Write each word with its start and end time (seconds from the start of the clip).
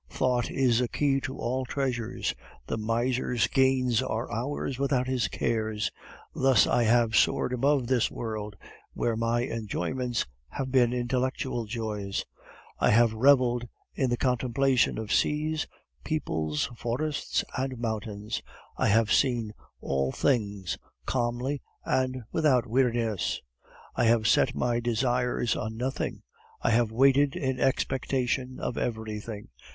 Thought 0.09 0.49
is 0.49 0.81
a 0.81 0.87
key 0.87 1.21
to 1.21 1.37
all 1.37 1.63
treasures; 1.63 2.33
the 2.65 2.75
miser's 2.75 3.45
gains 3.45 4.01
are 4.01 4.31
ours 4.31 4.79
without 4.79 5.05
his 5.05 5.27
cares. 5.27 5.91
Thus 6.33 6.65
I 6.65 6.85
have 6.85 7.15
soared 7.15 7.53
above 7.53 7.85
this 7.85 8.09
world, 8.09 8.55
where 8.95 9.15
my 9.15 9.41
enjoyments 9.43 10.25
have 10.49 10.71
been 10.71 10.91
intellectual 10.91 11.65
joys. 11.65 12.25
I 12.79 12.89
have 12.89 13.13
reveled 13.13 13.67
in 13.93 14.09
the 14.09 14.17
contemplation 14.17 14.97
of 14.97 15.13
seas, 15.13 15.67
peoples, 16.03 16.67
forests, 16.75 17.43
and 17.55 17.77
mountains! 17.77 18.41
I 18.77 18.87
have 18.87 19.11
seen 19.13 19.53
all 19.81 20.11
things, 20.11 20.79
calmly, 21.05 21.61
and 21.85 22.23
without 22.31 22.65
weariness; 22.65 23.39
I 23.95 24.05
have 24.05 24.27
set 24.27 24.55
my 24.55 24.79
desires 24.79 25.55
on 25.55 25.77
nothing; 25.77 26.23
I 26.59 26.71
have 26.71 26.91
waited 26.91 27.35
in 27.35 27.59
expectation 27.59 28.59
of 28.59 28.79
everything. 28.79 29.49